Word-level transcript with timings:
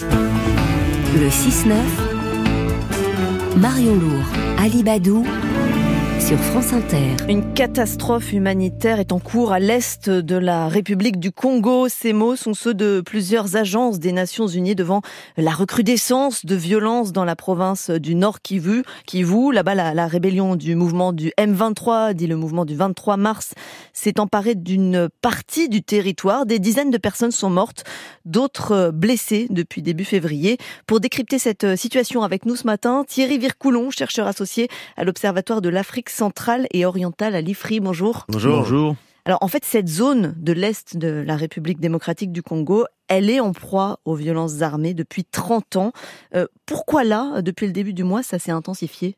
Le 0.00 1.28
6-9, 1.28 1.72
Marion 3.56 3.94
Lourd, 3.94 4.24
Ali 4.58 4.82
Badou, 4.82 5.24
Une 7.28 7.54
catastrophe 7.54 8.32
humanitaire 8.32 8.98
est 8.98 9.12
en 9.12 9.20
cours 9.20 9.52
à 9.52 9.60
l'est 9.60 10.10
de 10.10 10.34
la 10.34 10.66
République 10.66 11.20
du 11.20 11.30
Congo. 11.30 11.88
Ces 11.88 12.12
mots 12.12 12.34
sont 12.34 12.52
ceux 12.52 12.74
de 12.74 13.00
plusieurs 13.00 13.54
agences 13.54 14.00
des 14.00 14.10
Nations 14.10 14.48
Unies 14.48 14.74
devant 14.74 15.02
la 15.36 15.52
recrudescence 15.52 16.44
de 16.44 16.56
violences 16.56 17.12
dans 17.12 17.24
la 17.24 17.36
province 17.36 17.90
du 17.90 18.16
Nord 18.16 18.40
Kivu. 18.42 18.82
Kivu, 19.06 19.52
là-bas, 19.52 19.76
la, 19.76 19.94
la 19.94 20.08
rébellion 20.08 20.56
du 20.56 20.74
mouvement 20.74 21.12
du 21.12 21.30
M23, 21.38 22.12
dit 22.12 22.26
le 22.26 22.34
mouvement 22.34 22.64
du 22.64 22.74
23 22.74 23.16
mars, 23.16 23.52
s'est 23.92 24.18
emparée 24.18 24.56
d'une 24.56 25.08
partie 25.22 25.68
du 25.68 25.84
territoire. 25.84 26.44
Des 26.44 26.58
dizaines 26.58 26.90
de 26.90 26.98
personnes 26.98 27.30
sont 27.30 27.50
mortes, 27.50 27.84
d'autres 28.24 28.90
blessées 28.92 29.46
depuis 29.50 29.80
début 29.80 30.04
février. 30.04 30.58
Pour 30.88 30.98
décrypter 30.98 31.38
cette 31.38 31.76
situation 31.76 32.24
avec 32.24 32.46
nous 32.46 32.56
ce 32.56 32.66
matin, 32.66 33.04
Thierry 33.06 33.38
Vircoulon, 33.38 33.92
chercheur 33.92 34.26
associé 34.26 34.66
à 34.96 35.04
l'Observatoire 35.04 35.60
de 35.60 35.68
l'Afrique 35.68 36.10
centrale 36.16 36.66
et 36.72 36.86
orientale 36.86 37.34
à 37.34 37.40
l'IFRI. 37.40 37.80
Bonjour. 37.80 38.24
Bonjour. 38.28 38.58
Bonjour. 38.58 38.96
Alors 39.26 39.38
en 39.42 39.48
fait, 39.48 39.64
cette 39.64 39.88
zone 39.88 40.34
de 40.38 40.52
l'Est 40.52 40.96
de 40.96 41.08
la 41.26 41.36
République 41.36 41.80
démocratique 41.80 42.32
du 42.32 42.42
Congo, 42.42 42.86
elle 43.08 43.28
est 43.28 43.40
en 43.40 43.52
proie 43.52 43.98
aux 44.04 44.14
violences 44.14 44.62
armées 44.62 44.94
depuis 44.94 45.24
30 45.24 45.76
ans. 45.76 45.92
Euh, 46.34 46.46
pourquoi 46.64 47.04
là, 47.04 47.42
depuis 47.42 47.66
le 47.66 47.72
début 47.72 47.92
du 47.92 48.04
mois, 48.04 48.22
ça 48.22 48.38
s'est 48.38 48.52
intensifié? 48.52 49.16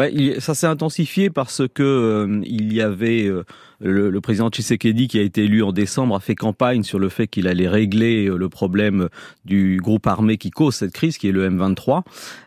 Bah, 0.00 0.06
ça 0.38 0.54
s'est 0.54 0.66
intensifié 0.66 1.28
parce 1.28 1.62
que 1.68 1.82
euh, 1.82 2.40
il 2.46 2.72
y 2.72 2.80
avait 2.80 3.26
euh, 3.26 3.44
le, 3.80 4.08
le, 4.08 4.20
président 4.22 4.48
Tshisekedi 4.48 5.08
qui 5.08 5.18
a 5.18 5.22
été 5.22 5.44
élu 5.44 5.62
en 5.62 5.72
décembre 5.72 6.16
a 6.16 6.20
fait 6.20 6.34
campagne 6.34 6.84
sur 6.84 6.98
le 6.98 7.10
fait 7.10 7.26
qu'il 7.26 7.46
allait 7.46 7.68
régler 7.68 8.26
euh, 8.26 8.38
le 8.38 8.48
problème 8.48 9.10
du 9.44 9.78
groupe 9.82 10.06
armé 10.06 10.38
qui 10.38 10.50
cause 10.50 10.74
cette 10.74 10.92
crise, 10.92 11.18
qui 11.18 11.28
est 11.28 11.32
le 11.32 11.46
M23. 11.50 12.02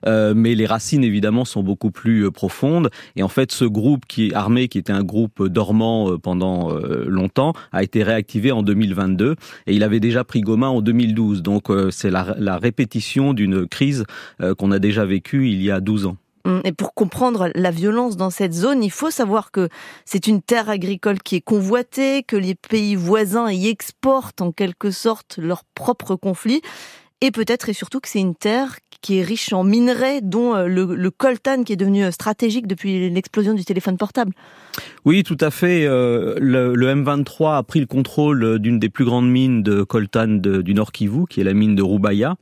Euh, 0.08 0.34
mais 0.36 0.56
les 0.56 0.66
racines 0.66 1.04
évidemment 1.04 1.46
sont 1.46 1.62
beaucoup 1.62 1.92
plus 1.92 2.32
profondes. 2.32 2.90
Et 3.16 3.22
en 3.22 3.28
fait, 3.28 3.52
ce 3.52 3.66
groupe 3.66 4.08
qui 4.08 4.34
armé, 4.34 4.68
qui 4.68 4.80
était 4.80 4.92
un 4.92 5.04
groupe 5.04 5.48
dormant 5.48 6.18
pendant 6.18 6.74
longtemps, 7.06 7.54
a 7.72 7.84
été 7.84 8.02
réactivé 8.02 8.52
en 8.52 8.64
2022 8.64 9.36
et 9.68 9.76
il 9.76 9.84
avait 9.84 10.00
déjà 10.00 10.24
pris 10.24 10.42
Goma 10.42 10.70
en 10.70 10.82
2012. 10.82 11.44
Donc 11.44 11.68
c'est 11.92 12.10
la, 12.10 12.36
la 12.40 12.58
répétition 12.58 13.34
d'une 13.34 13.68
crise 13.68 14.06
qu'on 14.58 14.72
a 14.72 14.80
déjà 14.80 15.06
vécue 15.06 15.50
il 15.50 15.62
y 15.62 15.70
a 15.70 15.80
12 15.80 16.08
ans. 16.08 16.18
Hum, 16.46 16.62
et 16.66 16.74
pour 16.74 16.94
comprendre 16.94 17.50
la 17.56 17.72
violence 17.72 18.18
dans 18.18 18.30
cette 18.30 18.54
zone, 18.54 18.84
il 18.84 18.92
faut 18.92 19.12
savoir 19.12 19.52
que 19.52 19.70
c'est 20.04 20.28
une 20.28 20.42
terre 20.42 20.70
agricole 20.70 21.22
qui 21.22 21.38
est 21.38 21.42
convoitée, 21.42 22.24
que 22.24 22.36
les 22.36 22.54
pays 22.54 22.96
voisins 22.96 23.50
y 23.50 23.70
exportent 23.70 24.42
en 24.42 24.52
quelque 24.52 24.92
sorte 24.92 25.38
leurs 25.38 25.64
propres 25.64 26.18
conflits, 26.18 26.62
et 27.22 27.32
peut-être 27.32 27.70
et 27.70 27.74
surtout 27.74 28.02
que 28.02 28.10
c'est 28.10 28.20
une 28.20 28.36
terre 28.36 28.78
qui 29.00 29.20
est 29.20 29.24
riche 29.24 29.54
en 29.54 29.64
minerais, 29.64 30.20
dont 30.22 30.56
euh, 30.56 30.68
le, 30.68 31.12
coltan 31.12 31.64
qui 31.64 31.74
est 31.74 31.78
devenu 31.78 32.04
euh, 32.04 32.12
stratégique 32.12 32.68
depuis 32.68 33.10
l'explosion 33.10 33.54
du 33.54 33.64
téléphone 33.64 33.98
portable. 33.98 34.34
Oui, 35.06 35.24
tout 35.24 35.38
à 35.40 35.52
fait. 35.52 35.86
Euh, 35.86 36.36
le, 36.40 36.76
le, 36.76 36.88
M23 36.88 37.58
a 37.58 37.64
pris 37.64 37.80
le 37.80 37.86
contrôle 37.86 38.60
d'une 38.60 38.80
des 38.80 38.90
plus 38.90 39.06
grandes 39.06 39.30
mines 39.30 39.62
de 39.62 39.84
coltan 39.84 40.28
du 40.28 40.74
Nord 40.74 40.92
Kivu, 40.92 41.26
qui 41.30 41.42
est 41.42 41.44
la 41.44 41.54
mine 41.54 41.76
de 41.76 41.84
Rubaya. 41.84 42.36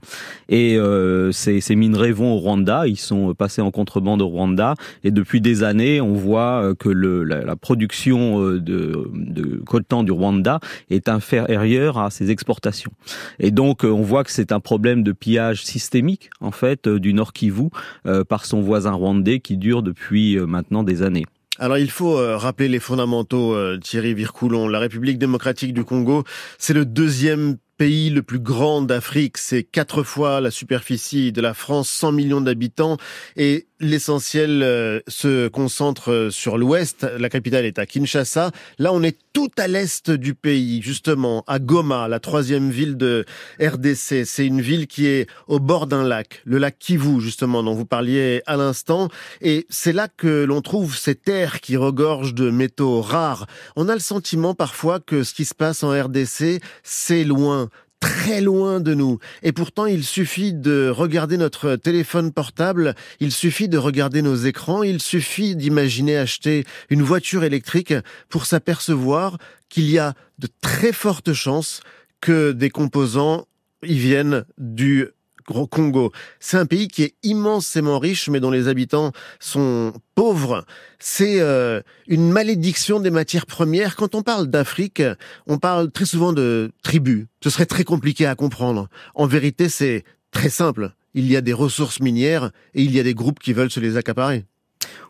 Et 0.47 0.77
euh, 0.77 1.31
ces, 1.31 1.59
ces, 1.59 1.75
minerais 1.75 2.11
vont 2.11 2.33
au 2.33 2.37
Rwanda. 2.37 2.87
Ils 2.87 2.99
sont 2.99 3.33
passés 3.33 3.61
en 3.61 3.71
contrebande 3.71 4.21
au 4.21 4.27
Rwanda. 4.27 4.75
Et 5.03 5.11
depuis 5.11 5.41
des 5.41 5.63
années, 5.63 6.01
on 6.01 6.13
voit 6.13 6.73
que 6.77 6.89
le, 6.89 7.23
la, 7.23 7.43
la, 7.43 7.55
production 7.55 8.41
de, 8.41 8.59
de 8.59 9.61
coltan 9.65 10.03
du 10.03 10.11
Rwanda 10.11 10.59
est 10.89 11.09
inférieure 11.09 11.97
à 11.97 12.11
ses 12.11 12.29
exportations. 12.29 12.91
Et 13.39 13.51
donc, 13.51 13.83
on 13.83 14.01
voit 14.01 14.23
que 14.23 14.31
c'est 14.31 14.51
un 14.51 14.59
problème 14.59 15.03
de 15.03 15.11
pillage 15.11 15.63
systémique 15.65 16.29
en 16.39 16.51
fait 16.51 16.87
du 16.87 17.13
Nord 17.13 17.33
Kivu 17.33 17.69
euh, 18.05 18.23
par 18.23 18.45
son 18.45 18.61
voisin 18.61 18.91
rwandais 18.91 19.39
qui 19.39 19.57
dure 19.57 19.83
depuis 19.83 20.37
euh, 20.37 20.45
maintenant 20.45 20.83
des 20.83 21.01
années. 21.03 21.25
Alors 21.61 21.77
il 21.77 21.91
faut 21.91 22.17
euh, 22.17 22.37
rappeler 22.37 22.67
les 22.67 22.79
fondamentaux, 22.79 23.53
euh, 23.53 23.77
Thierry 23.77 24.15
Vircoulon. 24.15 24.67
La 24.67 24.79
République 24.79 25.19
démocratique 25.19 25.75
du 25.75 25.83
Congo, 25.83 26.23
c'est 26.57 26.73
le 26.73 26.85
deuxième 26.85 27.57
pays 27.77 28.09
le 28.09 28.23
plus 28.23 28.39
grand 28.39 28.81
d'Afrique, 28.81 29.37
c'est 29.37 29.61
quatre 29.61 30.01
fois 30.01 30.41
la 30.41 30.49
superficie 30.49 31.31
de 31.31 31.39
la 31.39 31.53
France, 31.53 31.87
100 31.89 32.13
millions 32.13 32.41
d'habitants, 32.41 32.97
et 33.35 33.67
l'essentiel 33.81 34.61
euh, 34.63 34.99
se 35.07 35.47
concentre 35.47 36.11
euh, 36.11 36.29
sur 36.29 36.57
l'ouest. 36.57 37.05
La 37.17 37.29
capitale 37.29 37.65
est 37.65 37.79
à 37.79 37.85
Kinshasa. 37.85 38.51
Là, 38.79 38.93
on 38.93 39.03
est 39.03 39.17
tout 39.33 39.51
à 39.57 39.67
l'est 39.67 40.09
du 40.11 40.33
pays, 40.33 40.81
justement, 40.81 41.43
à 41.47 41.59
Goma, 41.59 42.07
la 42.07 42.19
troisième 42.19 42.69
ville 42.69 42.95
de 42.95 43.25
RDC. 43.59 44.25
C'est 44.25 44.45
une 44.45 44.61
ville 44.61 44.87
qui 44.87 45.07
est 45.07 45.27
au 45.47 45.59
bord 45.59 45.87
d'un 45.87 46.03
lac, 46.03 46.41
le 46.45 46.57
lac 46.57 46.77
Kivu, 46.79 47.19
justement, 47.19 47.63
dont 47.63 47.73
vous 47.73 47.85
parliez 47.85 48.41
à 48.45 48.55
l'instant. 48.55 49.09
Et 49.41 49.65
c'est 49.69 49.93
là 49.93 50.07
que 50.07 50.43
l'on 50.43 50.61
trouve 50.61 50.95
ces 50.95 51.15
terres 51.15 51.59
qui 51.59 51.75
regorgent 51.75 52.33
de 52.33 52.49
métaux 52.49 53.01
rares. 53.01 53.47
On 53.75 53.89
a 53.89 53.93
le 53.93 53.99
sentiment 53.99 54.53
parfois 54.53 54.99
que 54.99 55.23
ce 55.23 55.33
qui 55.33 55.45
se 55.45 55.55
passe 55.55 55.83
en 55.83 55.89
RDC, 55.91 56.61
c'est 56.83 57.23
loin 57.23 57.69
très 58.01 58.41
loin 58.41 58.81
de 58.81 58.93
nous. 58.93 59.19
Et 59.43 59.53
pourtant, 59.53 59.85
il 59.85 60.03
suffit 60.03 60.53
de 60.53 60.89
regarder 60.89 61.37
notre 61.37 61.77
téléphone 61.77 62.33
portable, 62.33 62.95
il 63.21 63.31
suffit 63.31 63.69
de 63.69 63.77
regarder 63.77 64.21
nos 64.21 64.35
écrans, 64.35 64.83
il 64.83 65.01
suffit 65.01 65.55
d'imaginer 65.55 66.17
acheter 66.17 66.65
une 66.89 67.03
voiture 67.03 67.45
électrique 67.45 67.93
pour 68.27 68.45
s'apercevoir 68.45 69.37
qu'il 69.69 69.89
y 69.89 69.99
a 69.99 70.15
de 70.39 70.47
très 70.61 70.91
fortes 70.91 71.31
chances 71.31 71.81
que 72.19 72.51
des 72.51 72.69
composants 72.69 73.47
y 73.83 73.97
viennent 73.97 74.43
du 74.57 75.07
Congo. 75.45 76.11
C'est 76.39 76.57
un 76.57 76.65
pays 76.65 76.87
qui 76.87 77.03
est 77.03 77.15
immensément 77.23 77.99
riche, 77.99 78.29
mais 78.29 78.39
dont 78.39 78.51
les 78.51 78.67
habitants 78.67 79.11
sont 79.39 79.93
pauvres. 80.15 80.65
C'est 80.99 81.41
euh, 81.41 81.81
une 82.07 82.31
malédiction 82.31 82.99
des 82.99 83.11
matières 83.11 83.45
premières. 83.45 83.95
Quand 83.95 84.15
on 84.15 84.21
parle 84.21 84.47
d'Afrique, 84.47 85.03
on 85.47 85.57
parle 85.57 85.91
très 85.91 86.05
souvent 86.05 86.33
de 86.33 86.71
tribus. 86.83 87.25
Ce 87.43 87.49
serait 87.49 87.65
très 87.65 87.83
compliqué 87.83 88.25
à 88.25 88.35
comprendre. 88.35 88.87
En 89.15 89.27
vérité, 89.27 89.69
c'est 89.69 90.03
très 90.31 90.49
simple. 90.49 90.93
Il 91.13 91.29
y 91.29 91.35
a 91.35 91.41
des 91.41 91.53
ressources 91.53 91.99
minières 91.99 92.51
et 92.73 92.83
il 92.83 92.95
y 92.95 92.99
a 92.99 93.03
des 93.03 93.13
groupes 93.13 93.39
qui 93.39 93.53
veulent 93.53 93.71
se 93.71 93.79
les 93.79 93.97
accaparer. 93.97 94.45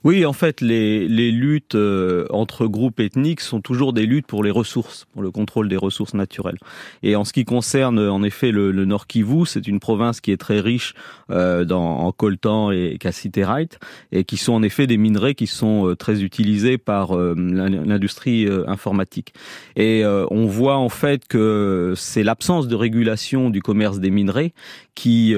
Oui, 0.04 0.26
en 0.26 0.34
fait, 0.34 0.62
les, 0.62 1.08
les 1.08 1.32
luttes 1.32 1.76
euh, 1.76 2.26
entre 2.32 2.66
groupes 2.66 3.00
ethniques 3.00 3.42
sont 3.42 3.62
toujours 3.62 3.94
des 3.94 4.08
luttes 4.08 4.26
pour 4.26 4.44
les 4.44 4.50
ressources, 4.50 5.06
pour 5.14 5.22
le 5.22 5.30
contrôle 5.30 5.70
des 5.70 5.78
ressources 5.78 6.16
naturelles. 6.16 6.58
Et 7.04 7.16
en 7.16 7.24
ce 7.24 7.34
qui 7.34 7.46
concerne, 7.46 8.00
en 8.00 8.24
effet, 8.24 8.52
le, 8.52 8.72
le 8.72 8.86
Nord 8.86 9.06
Kivu, 9.06 9.46
c'est 9.46 9.68
une 9.68 9.80
province 9.80 10.20
qui 10.20 10.32
est 10.32 10.38
très 10.38 10.60
riche 10.60 10.96
euh, 11.30 11.66
dans, 11.66 12.00
en 12.00 12.12
coltan 12.12 12.72
et 12.72 12.98
cassiterite, 13.00 13.80
et 14.12 14.24
qui 14.24 14.38
sont 14.38 14.54
en 14.54 14.64
effet 14.64 14.88
des 14.88 14.98
minerais 14.98 15.36
qui 15.36 15.46
sont 15.46 15.88
euh, 15.88 15.96
très 15.96 16.24
utilisés 16.24 16.80
par 16.80 17.16
euh, 17.16 17.36
l'industrie 17.38 18.48
euh, 18.48 18.68
informatique. 18.68 19.34
Et 19.76 20.04
euh, 20.04 20.26
on 20.32 20.48
voit 20.48 20.78
en 20.78 20.90
fait 20.90 21.28
que 21.28 21.94
c'est 21.96 22.24
l'absence 22.24 22.68
de 22.68 22.76
régulation 22.76 23.50
du 23.52 23.62
commerce 23.62 24.00
des 24.00 24.10
minerais 24.10 24.54
qui 24.96 25.34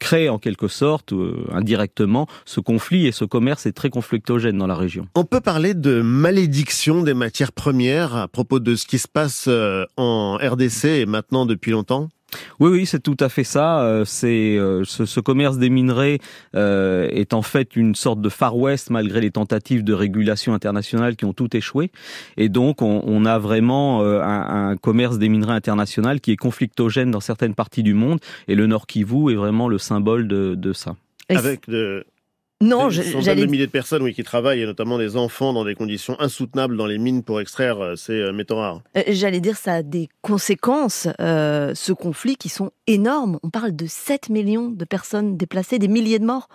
crée 0.00 0.28
en 0.28 0.38
quelque 0.38 0.66
sorte, 0.66 1.12
indirectement, 1.52 2.26
ce 2.44 2.60
conflit 2.60 3.06
et 3.06 3.12
ce 3.12 3.24
commerce 3.32 3.64
est 3.64 3.72
très 3.72 3.88
conflictogène 3.88 4.58
dans 4.58 4.66
la 4.66 4.74
région. 4.74 5.08
On 5.14 5.24
peut 5.24 5.40
parler 5.40 5.72
de 5.72 6.02
malédiction 6.02 7.02
des 7.02 7.14
matières 7.14 7.52
premières 7.52 8.14
à 8.14 8.28
propos 8.28 8.60
de 8.60 8.74
ce 8.74 8.86
qui 8.86 8.98
se 8.98 9.08
passe 9.08 9.46
euh, 9.48 9.86
en 9.96 10.36
RDC 10.36 10.84
et 10.84 11.06
maintenant 11.06 11.46
depuis 11.46 11.70
longtemps? 11.70 12.10
Oui, 12.60 12.70
oui, 12.70 12.86
c'est 12.86 13.00
tout 13.00 13.16
à 13.20 13.28
fait 13.28 13.44
ça. 13.44 13.82
Euh, 13.82 14.04
c'est 14.04 14.56
euh, 14.56 14.84
ce, 14.84 15.04
ce, 15.04 15.20
commerce 15.20 15.58
des 15.58 15.70
minerais 15.70 16.18
euh, 16.54 17.08
est 17.10 17.34
en 17.34 17.42
fait 17.42 17.76
une 17.76 17.94
sorte 17.94 18.20
de 18.20 18.28
Far 18.28 18.56
West 18.56 18.90
malgré 18.90 19.20
les 19.20 19.30
tentatives 19.30 19.84
de 19.84 19.92
régulation 19.92 20.54
internationale 20.54 21.16
qui 21.16 21.24
ont 21.24 21.32
tout 21.32 21.54
échoué. 21.56 21.90
Et 22.36 22.48
donc, 22.48 22.82
on, 22.82 23.02
on 23.06 23.24
a 23.24 23.38
vraiment 23.38 24.02
un, 24.02 24.70
un, 24.70 24.76
commerce 24.76 25.18
des 25.18 25.28
minerais 25.28 25.54
international 25.54 26.20
qui 26.20 26.32
est 26.32 26.36
conflictogène 26.36 27.10
dans 27.10 27.20
certaines 27.20 27.54
parties 27.54 27.82
du 27.82 27.94
monde. 27.94 28.18
Et 28.48 28.54
le 28.54 28.66
Nord 28.66 28.86
Kivu 28.86 29.32
est 29.32 29.36
vraiment 29.36 29.68
le 29.68 29.78
symbole 29.78 30.28
de, 30.28 30.54
de 30.54 30.72
ça. 30.72 30.96
Avec 31.28 31.68
de, 31.68 32.04
non, 32.62 32.90
j'allais. 32.90 33.44
de 33.44 33.50
milliers 33.50 33.66
de 33.66 33.70
personnes, 33.70 34.02
oui, 34.02 34.14
qui 34.14 34.22
travaillent, 34.22 34.62
et 34.62 34.66
notamment 34.66 34.98
des 34.98 35.16
enfants 35.16 35.52
dans 35.52 35.64
des 35.64 35.74
conditions 35.74 36.16
insoutenables 36.20 36.76
dans 36.76 36.86
les 36.86 36.98
mines 36.98 37.22
pour 37.22 37.40
extraire 37.40 37.80
euh, 37.80 37.96
ces 37.96 38.12
euh, 38.12 38.32
métaux 38.32 38.56
rares. 38.56 38.82
Euh, 38.96 39.02
j'allais 39.08 39.40
dire, 39.40 39.56
ça 39.56 39.74
a 39.74 39.82
des 39.82 40.08
conséquences, 40.20 41.08
euh, 41.20 41.72
ce 41.74 41.92
conflit, 41.92 42.36
qui 42.36 42.48
sont 42.48 42.70
énormes. 42.86 43.38
On 43.42 43.50
parle 43.50 43.74
de 43.74 43.86
7 43.86 44.28
millions 44.30 44.68
de 44.68 44.84
personnes 44.84 45.36
déplacées, 45.36 45.78
des 45.78 45.88
milliers 45.88 46.18
de 46.18 46.24
morts. 46.24 46.48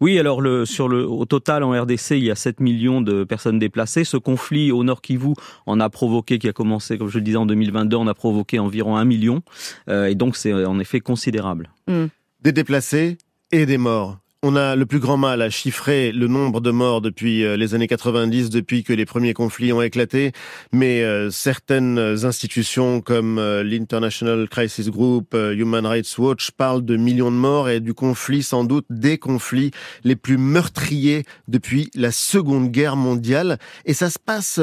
Oui, 0.00 0.18
alors 0.18 0.40
le, 0.40 0.64
sur 0.64 0.88
le, 0.88 1.06
au 1.06 1.24
total 1.24 1.62
en 1.62 1.70
RDC, 1.70 2.12
il 2.12 2.24
y 2.24 2.30
a 2.30 2.34
7 2.34 2.60
millions 2.60 3.00
de 3.00 3.24
personnes 3.24 3.58
déplacées. 3.58 4.04
Ce 4.04 4.16
conflit 4.16 4.72
au 4.72 4.84
Nord 4.84 5.02
Kivu 5.02 5.34
en 5.66 5.80
a 5.80 5.90
provoqué, 5.90 6.38
qui 6.38 6.48
a 6.48 6.52
commencé, 6.52 6.98
comme 6.98 7.08
je 7.08 7.18
le 7.18 7.24
disais, 7.24 7.36
en 7.36 7.46
2022, 7.46 7.96
on 7.96 8.06
a 8.06 8.14
provoqué 8.14 8.58
environ 8.58 8.96
1 8.96 9.04
million. 9.04 9.42
Euh, 9.88 10.06
et 10.06 10.14
donc 10.14 10.36
c'est 10.36 10.52
en 10.52 10.78
effet 10.78 11.00
considérable. 11.00 11.70
Mmh. 11.86 12.06
Des 12.40 12.52
déplacés 12.52 13.18
et 13.50 13.66
des 13.66 13.78
morts 13.78 14.18
On 14.44 14.54
a 14.54 14.76
le 14.76 14.86
plus 14.86 15.00
grand 15.00 15.16
mal 15.16 15.42
à 15.42 15.50
chiffrer 15.50 16.12
le 16.12 16.28
nombre 16.28 16.60
de 16.60 16.70
morts 16.70 17.00
depuis 17.00 17.44
euh, 17.44 17.56
les 17.56 17.74
années 17.74 17.88
90, 17.88 18.50
depuis 18.50 18.84
que 18.84 18.92
les 18.92 19.04
premiers 19.04 19.34
conflits 19.34 19.72
ont 19.72 19.82
éclaté, 19.82 20.30
mais 20.72 21.02
euh, 21.02 21.28
certaines 21.28 21.98
institutions 21.98 23.00
comme 23.00 23.40
euh, 23.40 23.64
l'International 23.64 24.48
Crisis 24.48 24.90
Group, 24.90 25.34
Human 25.34 25.84
Rights 25.84 26.16
Watch 26.18 26.52
parlent 26.52 26.84
de 26.84 26.96
millions 26.96 27.32
de 27.32 27.36
morts 27.36 27.68
et 27.68 27.80
du 27.80 27.94
conflit 27.94 28.44
sans 28.44 28.62
doute 28.62 28.86
des 28.90 29.18
conflits 29.18 29.72
les 30.04 30.14
plus 30.14 30.38
meurtriers 30.38 31.24
depuis 31.48 31.90
la 31.96 32.12
Seconde 32.12 32.70
Guerre 32.70 32.94
mondiale. 32.94 33.58
Et 33.86 33.92
ça 33.92 34.08
se 34.08 34.20
passe 34.20 34.60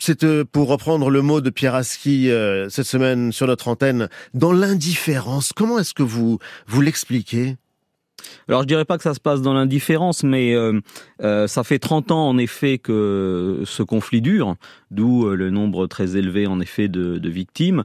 c'est 0.00 0.26
pour 0.46 0.66
reprendre 0.66 1.10
le 1.10 1.22
mot 1.22 1.40
de 1.40 1.50
Pierre 1.50 1.76
Aski 1.76 2.28
cette 2.68 2.86
semaine 2.86 3.30
sur 3.30 3.46
notre 3.46 3.68
antenne, 3.68 4.08
dans 4.34 4.52
l'indifférence. 4.52 5.52
Comment 5.52 5.78
est-ce 5.78 5.94
que 5.94 6.02
vous 6.02 6.38
vous 6.66 6.80
l'expliquez? 6.80 7.59
Alors 8.48 8.62
je 8.62 8.66
dirais 8.66 8.84
pas 8.84 8.96
que 8.96 9.02
ça 9.02 9.14
se 9.14 9.20
passe 9.20 9.42
dans 9.42 9.54
l'indifférence, 9.54 10.24
mais 10.24 10.54
euh, 10.54 10.80
euh, 11.22 11.46
ça 11.46 11.64
fait 11.64 11.78
30 11.78 12.10
ans 12.10 12.28
en 12.28 12.38
effet 12.38 12.78
que 12.78 13.62
ce 13.64 13.82
conflit 13.82 14.20
dure, 14.20 14.56
d'où 14.90 15.26
euh, 15.26 15.34
le 15.34 15.50
nombre 15.50 15.86
très 15.86 16.16
élevé 16.16 16.46
en 16.46 16.60
effet 16.60 16.88
de, 16.88 17.20
victimes. 17.30 17.84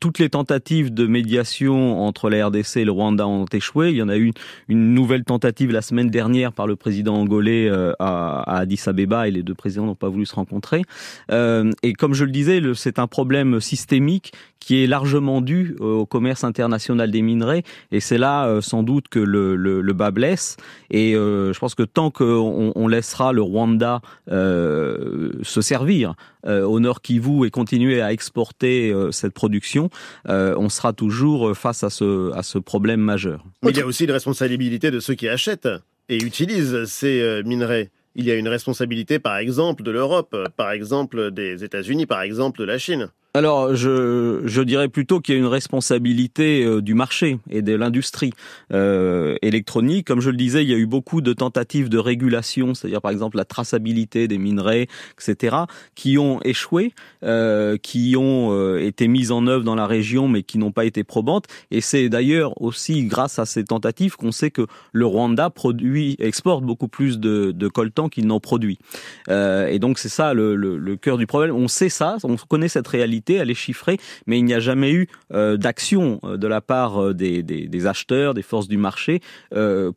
Toutes 0.00 0.18
les 0.18 0.28
tentatives 0.28 0.92
de 0.92 1.06
médiation 1.06 2.02
entre 2.02 2.28
la 2.30 2.48
RDC 2.48 2.78
et 2.78 2.84
le 2.84 2.90
Rwanda 2.90 3.28
ont 3.28 3.44
échoué. 3.44 3.90
Il 3.90 3.96
y 3.96 4.02
en 4.02 4.08
a 4.08 4.16
eu 4.16 4.32
une, 4.68 4.94
nouvelle 4.94 5.22
tentative 5.22 5.70
la 5.70 5.82
semaine 5.82 6.10
dernière 6.10 6.52
par 6.52 6.66
le 6.66 6.74
président 6.74 7.14
angolais 7.14 7.68
à, 8.00 8.40
à, 8.40 8.58
Addis 8.58 8.82
Abeba 8.86 9.28
et 9.28 9.30
les 9.30 9.44
deux 9.44 9.54
présidents 9.54 9.86
n'ont 9.86 9.94
pas 9.94 10.08
voulu 10.08 10.26
se 10.26 10.34
rencontrer. 10.34 10.82
Et 11.30 11.92
comme 11.92 12.14
je 12.14 12.24
le 12.24 12.32
disais, 12.32 12.60
c'est 12.74 12.98
un 12.98 13.06
problème 13.06 13.60
systémique 13.60 14.32
qui 14.58 14.82
est 14.82 14.86
largement 14.86 15.40
dû 15.40 15.76
au 15.78 16.06
commerce 16.06 16.42
international 16.42 17.10
des 17.10 17.22
minerais 17.22 17.62
et 17.92 18.00
c'est 18.00 18.18
là 18.18 18.60
sans 18.60 18.82
doute 18.82 19.08
que 19.08 19.20
le, 19.30 19.92
bas 19.92 20.10
blesse. 20.10 20.56
Et 20.90 21.12
je 21.12 21.58
pense 21.58 21.74
que 21.74 21.82
tant 21.82 22.10
qu'on 22.10 22.72
on 22.74 22.88
laissera 22.88 23.32
le 23.32 23.42
Rwanda 23.42 24.00
se 24.28 25.60
servir 25.60 26.14
euh, 26.46 26.62
au 26.64 26.80
Nord 26.80 27.02
Kivu 27.02 27.46
et 27.46 27.50
continuer 27.50 28.00
à 28.00 28.12
exporter 28.12 28.90
euh, 28.90 29.10
cette 29.10 29.34
production, 29.34 29.90
euh, 30.28 30.54
on 30.56 30.70
sera 30.70 30.92
toujours 30.94 31.54
face 31.56 31.84
à 31.84 31.90
ce, 31.90 32.32
à 32.32 32.42
ce 32.42 32.58
problème 32.58 33.00
majeur. 33.00 33.44
Mais 33.62 33.70
il 33.70 33.76
y 33.76 33.80
a 33.80 33.86
aussi 33.86 34.04
une 34.04 34.10
responsabilité 34.10 34.90
de 34.90 35.00
ceux 35.00 35.14
qui 35.14 35.28
achètent 35.28 35.68
et 36.08 36.16
utilisent 36.16 36.84
ces 36.86 37.42
minerais. 37.44 37.90
Il 38.16 38.24
y 38.24 38.30
a 38.30 38.34
une 38.34 38.48
responsabilité, 38.48 39.18
par 39.18 39.36
exemple, 39.36 39.82
de 39.82 39.90
l'Europe, 39.90 40.36
par 40.56 40.72
exemple 40.72 41.30
des 41.30 41.62
États-Unis, 41.62 42.06
par 42.06 42.22
exemple 42.22 42.58
de 42.58 42.64
la 42.64 42.78
Chine. 42.78 43.10
Alors, 43.32 43.76
je, 43.76 44.42
je 44.44 44.60
dirais 44.60 44.88
plutôt 44.88 45.20
qu'il 45.20 45.36
y 45.36 45.38
a 45.38 45.40
une 45.40 45.46
responsabilité 45.46 46.64
euh, 46.64 46.82
du 46.82 46.94
marché 46.94 47.38
et 47.48 47.62
de 47.62 47.72
l'industrie 47.76 48.32
euh, 48.72 49.36
électronique. 49.40 50.04
Comme 50.04 50.20
je 50.20 50.30
le 50.30 50.36
disais, 50.36 50.64
il 50.64 50.68
y 50.68 50.74
a 50.74 50.76
eu 50.76 50.86
beaucoup 50.86 51.20
de 51.20 51.32
tentatives 51.32 51.88
de 51.88 51.98
régulation, 51.98 52.74
c'est-à-dire 52.74 53.00
par 53.00 53.12
exemple 53.12 53.36
la 53.36 53.44
traçabilité 53.44 54.26
des 54.26 54.36
minerais, 54.36 54.88
etc., 55.16 55.58
qui 55.94 56.18
ont 56.18 56.40
échoué, 56.42 56.92
euh, 57.22 57.76
qui 57.76 58.16
ont 58.18 58.48
euh, 58.50 58.84
été 58.84 59.06
mises 59.06 59.30
en 59.30 59.46
œuvre 59.46 59.62
dans 59.62 59.76
la 59.76 59.86
région, 59.86 60.26
mais 60.26 60.42
qui 60.42 60.58
n'ont 60.58 60.72
pas 60.72 60.84
été 60.84 61.04
probantes. 61.04 61.44
Et 61.70 61.80
c'est 61.80 62.08
d'ailleurs 62.08 62.60
aussi 62.60 63.04
grâce 63.04 63.38
à 63.38 63.46
ces 63.46 63.62
tentatives 63.62 64.16
qu'on 64.16 64.32
sait 64.32 64.50
que 64.50 64.66
le 64.92 65.06
Rwanda 65.06 65.50
produit, 65.50 66.16
exporte 66.18 66.64
beaucoup 66.64 66.88
plus 66.88 67.20
de, 67.20 67.52
de 67.52 67.68
coltan 67.68 68.08
qu'il 68.08 68.26
n'en 68.26 68.40
produit. 68.40 68.80
Euh, 69.28 69.68
et 69.68 69.78
donc 69.78 70.00
c'est 70.00 70.08
ça 70.08 70.34
le, 70.34 70.56
le, 70.56 70.78
le 70.78 70.96
cœur 70.96 71.16
du 71.16 71.28
problème. 71.28 71.54
On 71.54 71.68
sait 71.68 71.90
ça, 71.90 72.16
on 72.24 72.34
connaît 72.34 72.68
cette 72.68 72.88
réalité 72.88 73.19
à 73.28 73.44
les 73.44 73.54
chiffrer, 73.54 73.98
mais 74.26 74.38
il 74.38 74.44
n'y 74.44 74.54
a 74.54 74.60
jamais 74.60 74.92
eu 74.92 75.08
euh, 75.32 75.56
d'action 75.56 76.20
euh, 76.24 76.36
de 76.36 76.46
la 76.46 76.60
part 76.60 77.02
euh, 77.02 77.14
des, 77.14 77.86
acheteurs, 77.86 78.34
des 78.34 78.42
forces 78.42 78.68
du 78.68 78.76
marché 78.76 79.20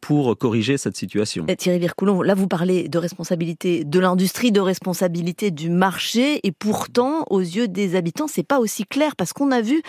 pour 0.02 0.38
corriger 0.38 0.78
cette 0.78 0.96
situation. 0.96 1.46
Thierry 1.58 1.80
Vircoulon, 1.80 2.22
là 2.22 2.34
vous 2.34 2.48
parlez 2.48 2.88
de 2.88 2.98
responsabilité 2.98 3.84
de 3.84 4.00
l'industrie, 4.00 4.52
de 4.52 4.60
responsabilité 4.60 5.52
du 5.52 5.70
marché, 5.70 6.40
et 6.44 6.52
pourtant 6.52 7.25
aux 7.30 7.40
yeux 7.40 7.68
des 7.68 7.96
habitants 7.96 8.28
c'est 8.28 8.44
pas 8.44 8.60
aussi 8.60 8.86
clair 8.86 9.16
parce 9.16 9.34
qu'on 9.34 9.52
a 9.52 9.62
vu 9.62 9.81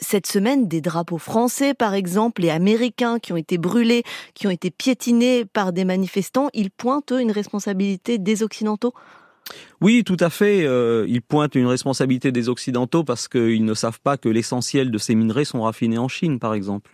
cette 0.00 0.26
semaine 0.26 0.68
des 0.68 0.80
drapeaux 0.80 1.18
français 1.18 1.74
par 1.74 1.94
exemple 1.94 2.44
et 2.44 2.50
américains 2.50 3.18
qui 3.18 3.32
ont 3.32 3.36
été 3.36 3.58
brûlés, 3.58 4.02
qui 4.34 4.46
ont 4.46 4.50
été 4.50 4.70
piétinés 4.70 5.44
par 5.44 5.72
des 5.72 5.84
manifestants. 5.84 6.48
Ils 6.54 6.70
pointent 6.70 7.12
eux, 7.12 7.20
une 7.20 7.32
responsabilité 7.32 8.18
des 8.18 8.42
occidentaux? 8.42 8.94
Oui, 9.80 10.02
tout 10.04 10.16
à 10.20 10.30
fait. 10.30 10.66
Euh, 10.66 11.04
ils 11.08 11.22
pointent 11.22 11.54
une 11.54 11.66
responsabilité 11.66 12.32
des 12.32 12.48
Occidentaux 12.48 13.04
parce 13.04 13.28
qu'ils 13.28 13.64
ne 13.64 13.74
savent 13.74 14.00
pas 14.00 14.16
que 14.16 14.28
l'essentiel 14.28 14.90
de 14.90 14.98
ces 14.98 15.14
minerais 15.14 15.44
sont 15.44 15.62
raffinés 15.62 15.98
en 15.98 16.08
Chine, 16.08 16.38
par 16.38 16.54
exemple. 16.54 16.90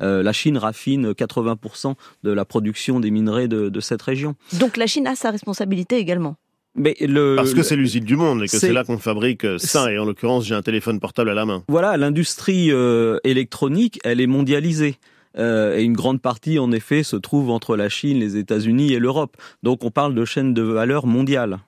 Euh, 0.00 0.22
la 0.22 0.32
Chine 0.32 0.58
raffine 0.58 1.12
80% 1.12 1.94
de 2.22 2.30
la 2.32 2.44
production 2.44 3.00
des 3.00 3.10
minerais 3.10 3.48
de, 3.48 3.68
de, 3.68 3.80
cette 3.80 4.02
région. 4.02 4.34
Donc 4.54 4.76
la 4.76 4.86
Chine 4.86 5.06
a 5.06 5.14
sa 5.14 5.30
responsabilité 5.30 5.96
également 5.96 6.36
mais 6.74 6.96
le, 7.00 7.34
Parce 7.36 7.54
que 7.54 7.62
c'est 7.62 7.76
l'usine 7.76 8.04
du 8.04 8.16
monde 8.16 8.42
et 8.42 8.46
que 8.46 8.58
c'est 8.58 8.72
là 8.72 8.84
qu'on 8.84 8.98
fabrique 8.98 9.46
ça. 9.58 9.92
Et 9.92 9.98
en 9.98 10.04
l'occurrence, 10.04 10.46
j'ai 10.46 10.54
un 10.54 10.62
téléphone 10.62 11.00
portable 11.00 11.30
à 11.30 11.34
la 11.34 11.44
main. 11.44 11.64
Voilà, 11.68 11.96
l'industrie 11.96 12.70
euh, 12.70 13.18
électronique, 13.24 14.00
elle 14.04 14.20
est 14.20 14.26
mondialisée. 14.26 14.96
Euh, 15.38 15.78
et 15.78 15.82
une 15.82 15.94
grande 15.94 16.20
partie, 16.20 16.58
en 16.58 16.72
effet, 16.72 17.02
se 17.02 17.16
trouve 17.16 17.50
entre 17.50 17.76
la 17.76 17.88
Chine, 17.88 18.18
les 18.18 18.36
États-Unis 18.36 18.92
et 18.92 18.98
l'Europe. 18.98 19.36
Donc 19.62 19.84
on 19.84 19.90
parle 19.90 20.14
de 20.14 20.24
chaîne 20.24 20.54
de 20.54 20.62
valeur 20.62 21.06
mondiale. 21.06 21.58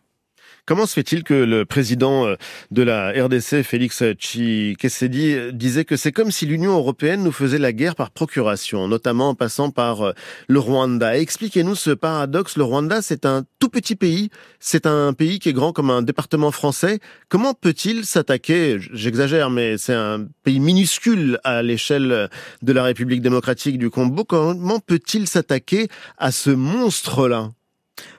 Comment 0.66 0.86
se 0.86 0.94
fait-il 0.94 1.24
que 1.24 1.34
le 1.34 1.66
président 1.66 2.26
euh, 2.26 2.36
de 2.70 2.80
la 2.80 3.10
RDC, 3.10 3.62
Félix 3.62 4.02
Tshisekedi, 4.02 5.52
disait 5.52 5.84
que 5.84 5.94
c'est 5.94 6.10
comme 6.10 6.30
si 6.30 6.46
l'Union 6.46 6.72
européenne 6.72 7.22
nous 7.22 7.32
faisait 7.32 7.58
la 7.58 7.74
guerre 7.74 7.94
par 7.94 8.10
procuration, 8.10 8.88
notamment 8.88 9.28
en 9.28 9.34
passant 9.34 9.70
par 9.70 10.00
euh, 10.00 10.12
le 10.48 10.58
Rwanda 10.58 11.18
Expliquez-nous 11.18 11.74
ce 11.74 11.90
paradoxe. 11.90 12.56
Le 12.56 12.64
Rwanda, 12.64 13.02
c'est 13.02 13.26
un 13.26 13.44
tout 13.58 13.68
petit 13.68 13.94
pays, 13.94 14.30
c'est 14.58 14.86
un 14.86 15.12
pays 15.12 15.38
qui 15.38 15.50
est 15.50 15.52
grand 15.52 15.74
comme 15.74 15.90
un 15.90 16.00
département 16.00 16.50
français. 16.50 16.98
Comment 17.28 17.52
peut-il 17.52 18.06
s'attaquer, 18.06 18.78
j'exagère, 18.80 19.50
mais 19.50 19.76
c'est 19.76 19.92
un 19.92 20.26
pays 20.44 20.60
minuscule 20.60 21.40
à 21.44 21.62
l'échelle 21.62 22.30
de 22.62 22.72
la 22.72 22.84
République 22.84 23.20
démocratique 23.20 23.76
du 23.76 23.90
Congo, 23.90 24.24
comment 24.24 24.80
peut-il 24.80 25.28
s'attaquer 25.28 25.88
à 26.16 26.32
ce 26.32 26.48
monstre-là? 26.48 27.50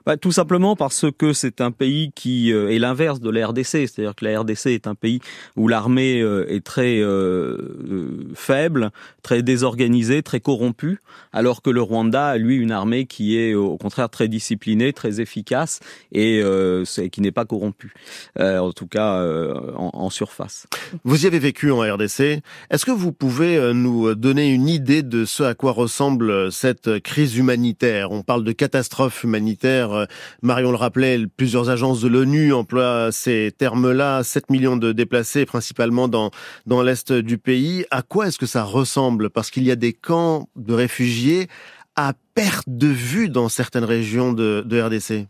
Bah, 0.05 0.17
Tout 0.17 0.31
simplement 0.31 0.75
parce 0.75 1.05
que 1.17 1.33
c'est 1.33 1.61
un 1.61 1.71
pays 1.71 2.11
qui 2.15 2.51
euh, 2.53 2.69
est 2.69 2.79
l'inverse 2.79 3.19
de 3.19 3.29
la 3.29 3.47
RDC, 3.47 3.65
c'est-à-dire 3.65 4.15
que 4.15 4.25
la 4.25 4.39
RDC 4.41 4.67
est 4.67 4.87
un 4.87 4.95
pays 4.95 5.19
où 5.55 5.67
l'armée 5.67 6.21
euh, 6.21 6.45
est 6.49 6.63
très 6.63 6.99
euh, 6.99 7.57
euh, 7.89 8.31
faible, 8.35 8.91
très 9.23 9.41
désorganisée, 9.41 10.23
très 10.23 10.39
corrompue, 10.39 10.99
alors 11.33 11.61
que 11.61 11.69
le 11.69 11.81
Rwanda 11.81 12.27
a 12.27 12.37
lui 12.37 12.57
une 12.57 12.71
armée 12.71 13.05
qui 13.05 13.37
est 13.37 13.53
au 13.53 13.77
contraire 13.77 14.09
très 14.09 14.27
disciplinée, 14.27 14.93
très 14.93 15.21
efficace 15.21 15.79
et 16.11 16.41
euh, 16.43 16.83
qui 17.11 17.21
n'est 17.21 17.31
pas 17.31 17.45
corrompue, 17.45 17.93
en 18.39 18.71
tout 18.71 18.87
cas 18.87 19.21
en, 19.75 19.91
en 19.93 20.09
surface. 20.09 20.67
Vous 21.03 21.23
y 21.23 21.27
avez 21.27 21.39
vécu 21.39 21.71
en 21.71 21.79
RDC. 21.79 22.41
Est-ce 22.69 22.85
que 22.85 22.91
vous 22.91 23.11
pouvez 23.11 23.73
nous 23.73 24.13
donner 24.15 24.49
une 24.49 24.67
idée 24.67 25.03
de 25.03 25.25
ce 25.25 25.43
à 25.43 25.53
quoi 25.55 25.71
ressemble 25.71 26.51
cette 26.51 26.99
crise 26.99 27.37
humanitaire? 27.37 28.11
On 28.11 28.21
parle 28.21 28.43
de 28.43 28.51
catastrophe 28.51 29.23
humanitaire 29.23 29.94
euh, 29.95 30.05
Marion 30.41 30.71
le 30.71 30.77
rappelait, 30.77 31.25
plusieurs 31.37 31.69
agences 31.69 32.01
de 32.01 32.07
l'ONU 32.07 32.53
emploient 32.53 33.11
ces 33.11 33.51
termes-là, 33.57 34.23
7 34.23 34.49
millions 34.49 34.77
de 34.77 34.91
déplacés 34.91 35.45
principalement 35.45 36.07
dans, 36.07 36.31
l'est 36.83 37.11
du 37.11 37.37
pays. 37.37 37.85
À 37.91 38.01
quoi 38.01 38.27
est-ce 38.27 38.37
que 38.37 38.45
ça 38.45 38.63
ressemble? 38.63 39.29
Parce 39.29 39.49
qu'il 39.49 39.63
y 39.63 39.71
a 39.71 39.75
des 39.75 39.93
camps 39.93 40.49
de 40.55 40.73
réfugiés 40.73 41.47
à 41.95 42.13
perte 42.33 42.67
de 42.67 42.87
vue 42.87 43.29
dans 43.29 43.49
certaines 43.49 43.85
régions 43.85 44.33
de 44.33 44.81
RDC. 44.81 45.27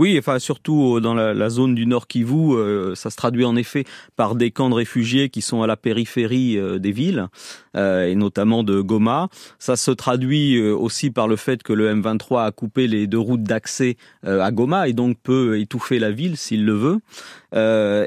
Oui, 0.00 0.16
enfin 0.18 0.38
surtout 0.38 0.98
dans 0.98 1.12
la, 1.12 1.34
la 1.34 1.50
zone 1.50 1.74
du 1.74 1.84
Nord 1.84 2.06
Kivu, 2.06 2.54
euh, 2.54 2.94
ça 2.94 3.10
se 3.10 3.16
traduit 3.16 3.44
en 3.44 3.54
effet 3.54 3.84
par 4.16 4.34
des 4.34 4.50
camps 4.50 4.70
de 4.70 4.74
réfugiés 4.74 5.28
qui 5.28 5.42
sont 5.42 5.60
à 5.60 5.66
la 5.66 5.76
périphérie 5.76 6.56
euh, 6.56 6.78
des 6.78 6.90
villes 6.90 7.28
euh, 7.76 8.08
et 8.08 8.16
notamment 8.16 8.64
de 8.64 8.80
Goma. 8.80 9.28
Ça 9.60 9.76
se 9.76 9.92
traduit 9.92 10.56
euh, 10.56 10.74
aussi 10.74 11.10
par 11.10 11.28
le 11.28 11.36
fait 11.36 11.62
que 11.62 11.72
le 11.72 11.94
M23 11.94 12.46
a 12.46 12.50
coupé 12.50 12.88
les 12.88 13.06
deux 13.06 13.18
routes 13.18 13.44
d'accès 13.44 13.96
euh, 14.26 14.40
à 14.40 14.50
Goma 14.50 14.88
et 14.88 14.92
donc 14.92 15.18
peut 15.22 15.60
étouffer 15.60 16.00
la 16.00 16.10
ville 16.10 16.36
s'il 16.36 16.64
le 16.64 16.72
veut. 16.72 16.98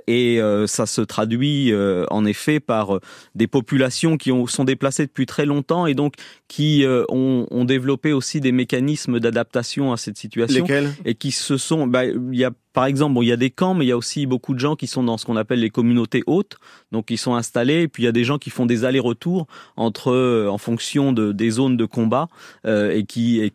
et 0.08 0.40
ça 0.68 0.86
se 0.86 1.02
traduit 1.02 1.74
en 2.10 2.26
effet 2.26 2.60
par 2.60 3.00
des 3.36 3.48
populations 3.48 4.18
qui 4.18 4.32
ont, 4.32 4.48
sont 4.48 4.64
déplacées 4.64 5.06
depuis 5.06 5.26
très 5.26 5.46
longtemps 5.46 5.86
et 5.86 5.94
donc 5.94 6.16
qui 6.48 6.86
ont, 7.10 7.46
ont 7.52 7.66
développé 7.66 8.14
aussi 8.14 8.40
des 8.40 8.52
mécanismes 8.52 9.20
d'adaptation 9.20 9.92
à 9.92 9.98
cette 9.98 10.18
situation 10.18 10.62
Lesquels? 10.62 10.94
et 11.06 11.16
qui 11.16 11.32
se 11.32 11.58
sont 11.58 11.83
bah, 11.88 12.06
il 12.06 12.36
y 12.36 12.46
a 12.46 12.52
par 12.74 12.86
exemple, 12.86 13.20
il 13.22 13.28
y 13.28 13.32
a 13.32 13.38
des 13.38 13.52
camps, 13.52 13.76
mais 13.76 13.86
il 13.86 13.90
y 13.90 13.92
a 13.92 13.98
aussi 13.98 14.26
beaucoup 14.26 14.56
de 14.56 14.60
gens 14.60 14.76
qui 14.76 14.88
sont 14.88 15.04
dans 15.04 15.18
ce 15.18 15.26
qu'on 15.26 15.38
appelle 15.38 15.60
les 15.60 15.70
communautés 15.70 16.24
hautes, 16.26 16.58
donc 16.92 17.12
ils 17.12 17.20
sont 17.20 17.36
installés. 17.36 17.84
Et 17.84 17.88
puis 17.88 18.04
il 18.04 18.06
y 18.08 18.10
a 18.10 18.12
des 18.12 18.24
gens 18.24 18.40
qui 18.40 18.50
font 18.50 18.66
des 18.66 18.84
allers-retours 18.84 19.46
entre, 19.78 20.12
euh, 20.12 20.50
en 20.50 20.58
fonction 20.58 21.14
de, 21.14 21.32
des 21.32 21.52
zones 21.52 21.78
de 21.78 21.86
combat, 21.86 22.28
euh, 22.66 22.92
et 22.92 23.04
qui 23.06 23.52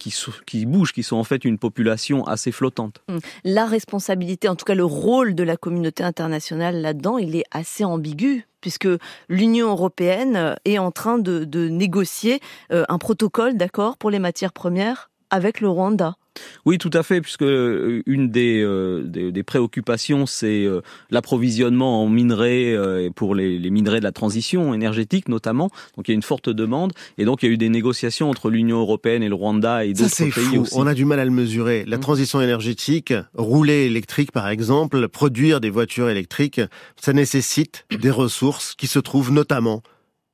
bougent, 0.67 0.93
qui 0.93 1.03
sont 1.03 1.17
en 1.17 1.25
fait 1.25 1.45
une 1.45 1.59
population 1.59 2.25
assez 2.27 2.53
flottante. 2.53 3.03
Hum. 3.09 3.19
La 3.45 3.67
responsabilité, 3.67 4.49
en 4.49 4.55
tout 4.55 4.65
cas 4.65 4.77
le 4.77 4.85
rôle 4.85 5.35
de 5.35 5.43
la 5.43 5.57
communauté 5.57 6.05
internationale 6.05 6.81
là-dedans, 6.81 7.19
il 7.19 7.35
est 7.35 7.45
assez 7.51 7.85
ambigu 7.85 8.47
puisque 8.61 8.89
l'Union 9.29 9.69
européenne 9.69 10.57
est 10.65 10.79
en 10.79 10.91
train 10.91 11.19
de, 11.19 11.45
de 11.45 11.69
négocier 11.69 12.41
un 12.71 12.99
protocole 12.99 13.57
d'accord 13.57 13.97
pour 13.97 14.11
les 14.11 14.19
matières 14.19 14.53
premières 14.53 15.11
avec 15.31 15.61
le 15.61 15.69
Rwanda. 15.69 16.17
Oui, 16.65 16.79
tout 16.79 16.91
à 16.93 17.03
fait, 17.03 17.21
puisque 17.21 17.43
euh, 17.43 18.03
une 18.07 18.31
des, 18.31 18.61
euh, 18.63 19.03
des, 19.05 19.43
préoccupations, 19.43 20.27
c'est 20.27 20.65
euh, 20.65 20.81
l'approvisionnement 21.11 22.03
en 22.03 22.09
minerais 22.09 22.77
pour 23.15 23.35
les, 23.35 23.59
minerais 23.71 23.99
de 23.99 24.05
la 24.05 24.13
transition 24.13 24.75
énergétique 24.75 25.29
notamment. 25.29 25.71
Donc 25.97 26.09
il 26.09 26.11
y 26.11 26.13
a 26.13 26.15
une 26.15 26.23
forte 26.23 26.49
demande, 26.49 26.93
et 27.17 27.25
donc 27.25 27.43
il 27.43 27.47
y 27.47 27.49
a 27.49 27.53
eu 27.53 27.59
des 27.59 27.69
négociations 27.69 28.31
entre 28.31 28.51
l'Union 28.51 28.79
européenne 28.79 29.23
et 29.23 29.29
le 29.29 29.35
Rwanda 29.35 29.85
et 29.85 29.93
d'autres 29.93 30.17
pays 30.17 30.31
fou. 30.31 30.67
On 30.73 30.87
a 30.87 30.95
du 30.95 31.05
mal 31.05 31.21
à 31.21 31.25
le 31.25 31.31
mesurer. 31.31 31.85
La 31.87 31.97
mmh. 31.97 32.01
transition 32.01 32.41
énergétique, 32.41 33.15
rouler 33.35 33.87
électrique 33.87 34.33
par 34.33 34.49
exemple, 34.49 35.09
produire 35.09 35.61
des 35.61 35.71
voitures 35.71 36.09
électriques, 36.09 36.61
ça 37.01 37.13
nécessite 37.13 37.87
des 37.91 38.11
ressources 38.11 38.75
qui 38.75 38.87
se 38.87 38.99
trouvent 38.99 39.33
notamment 39.33 39.83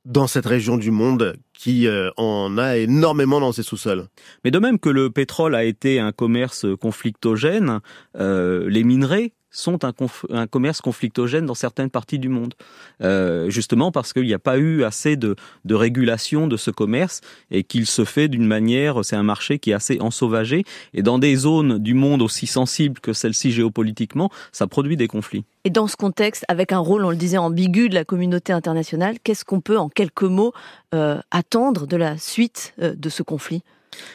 dans 0.04 0.26
cette 0.26 0.46
région 0.46 0.76
du 0.76 0.90
monde 0.90 1.34
qui 1.52 1.86
euh, 1.86 2.10
en 2.16 2.58
a 2.58 2.76
énormément 2.76 3.40
dans 3.40 3.52
ses 3.52 3.62
sous-sols. 3.62 4.06
Mais 4.44 4.50
de 4.50 4.58
même 4.58 4.78
que 4.78 4.90
le 4.90 5.10
pétrole 5.10 5.54
a 5.54 5.64
été 5.64 5.98
un 5.98 6.12
commerce 6.12 6.66
conflictogène, 6.80 7.80
euh, 8.16 8.68
les 8.68 8.84
minerais 8.84 9.32
sont 9.54 9.78
un, 9.84 10.46
commerce 10.46 10.80
conflictogène 10.80 11.46
dans 11.46 11.54
certaines 11.54 11.90
parties 11.90 12.18
du 12.18 12.28
monde. 12.28 12.54
Euh, 13.02 13.50
justement 13.50 13.92
parce 13.92 14.12
qu'il 14.12 14.24
n'y 14.24 14.34
a 14.34 14.38
pas 14.38 14.58
eu 14.58 14.84
assez 14.84 15.16
de, 15.16 15.36
de, 15.64 15.74
régulation 15.74 16.46
de 16.46 16.56
ce 16.56 16.70
commerce 16.70 17.20
et 17.50 17.64
qu'il 17.64 17.86
se 17.86 18.04
fait 18.04 18.28
d'une 18.28 18.46
manière, 18.46 19.04
c'est 19.04 19.16
un 19.16 19.22
marché 19.22 19.58
qui 19.58 19.70
est 19.70 19.74
assez 19.74 20.00
ensauvagé 20.00 20.64
et 20.92 21.02
dans 21.02 21.18
des 21.18 21.36
zones 21.36 21.78
du 21.78 21.94
monde 21.94 22.22
aussi 22.22 22.46
sensibles 22.46 23.00
que 23.00 23.12
celle-ci 23.12 23.52
géopolitiquement, 23.52 24.30
ça 24.52 24.66
produit 24.66 24.96
des 24.96 25.08
conflits. 25.08 25.44
Et 25.64 25.70
dans 25.70 25.86
ce 25.86 25.96
contexte, 25.96 26.44
avec 26.48 26.72
un 26.72 26.78
rôle, 26.78 27.04
on 27.04 27.10
le 27.10 27.16
disait, 27.16 27.38
ambigu 27.38 27.88
de 27.88 27.94
la 27.94 28.04
communauté 28.04 28.52
internationale, 28.52 29.16
qu'est-ce 29.24 29.46
qu'on 29.46 29.62
peut 29.62 29.78
en 29.78 29.88
quelques 29.88 30.22
mots 30.22 30.52
euh, 30.94 31.18
attendre 31.30 31.86
de 31.86 31.96
la 31.96 32.18
suite 32.18 32.74
euh, 32.82 32.94
de 32.94 33.08
ce 33.08 33.22
conflit? 33.22 33.62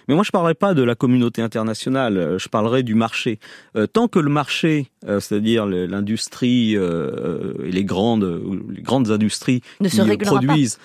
Mais 0.07 0.15
moi, 0.15 0.23
je 0.23 0.29
ne 0.29 0.31
parlerai 0.31 0.55
pas 0.55 0.73
de 0.73 0.83
la 0.83 0.95
communauté 0.95 1.41
internationale, 1.41 2.17
euh, 2.17 2.39
je 2.39 2.49
parlerai 2.49 2.83
du 2.83 2.95
marché. 2.95 3.39
Euh, 3.75 3.87
tant 3.87 4.07
que 4.07 4.19
le 4.19 4.29
marché, 4.29 4.87
euh, 5.07 5.19
c'est-à-dire 5.19 5.65
l'industrie 5.65 6.73
et 6.73 7.71
les 7.71 7.83
grandes, 7.83 8.41
les 8.69 8.81
grandes 8.81 9.11
industries 9.11 9.61
qui 9.83 10.17
produisent 10.17 10.79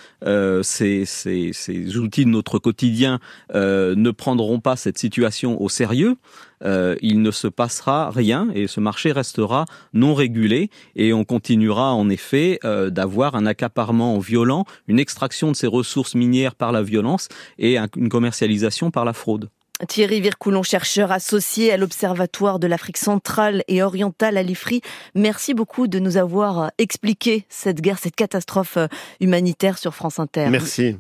ces, 0.62 1.04
ces, 1.04 1.50
ces, 1.52 1.96
outils 1.96 2.24
de 2.24 2.30
notre 2.30 2.58
quotidien 2.58 3.18
ne 3.52 4.10
prendront 4.10 4.60
pas 4.60 4.76
cette 4.76 4.98
situation 4.98 5.60
au 5.60 5.68
sérieux, 5.68 6.16
euh, 6.64 6.96
il 7.02 7.22
ne 7.22 7.30
se 7.30 7.48
passera 7.48 8.10
rien 8.10 8.48
et 8.54 8.66
ce 8.66 8.80
marché 8.80 9.12
restera 9.12 9.64
non 9.92 10.14
régulé 10.14 10.70
et 10.96 11.12
on 11.12 11.24
continuera 11.24 11.94
en 11.94 12.08
effet 12.08 12.58
euh, 12.64 12.90
d'avoir 12.90 13.34
un 13.34 13.46
accaparement 13.46 14.18
violent, 14.18 14.64
une 14.88 14.98
extraction 14.98 15.50
de 15.50 15.56
ces 15.56 15.66
ressources 15.66 16.14
minières 16.14 16.54
par 16.54 16.72
la 16.72 16.82
violence 16.82 17.28
et 17.58 17.78
une 17.78 18.08
commercialisation 18.08 18.90
par 18.90 19.04
la 19.04 19.12
fraude. 19.12 19.50
Thierry 19.88 20.20
Vircoulon, 20.20 20.62
chercheur 20.62 21.10
associé 21.10 21.72
à 21.72 21.76
l'Observatoire 21.76 22.60
de 22.60 22.68
l'Afrique 22.68 22.96
centrale 22.96 23.64
et 23.66 23.82
orientale 23.82 24.36
à 24.36 24.42
l'IFRI, 24.42 24.82
merci 25.16 25.52
beaucoup 25.52 25.88
de 25.88 25.98
nous 25.98 26.16
avoir 26.16 26.70
expliqué 26.78 27.44
cette 27.48 27.80
guerre, 27.80 27.98
cette 27.98 28.14
catastrophe 28.14 28.78
humanitaire 29.20 29.76
sur 29.76 29.94
France 29.94 30.20
Inter. 30.20 30.48
Merci. 30.48 30.96